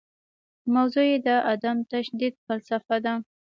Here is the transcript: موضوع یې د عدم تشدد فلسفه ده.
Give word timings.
موضوع 0.73 1.05
یې 1.11 1.17
د 1.27 1.29
عدم 1.51 1.77
تشدد 1.91 2.33
فلسفه 2.45 2.97
ده. 3.05 3.13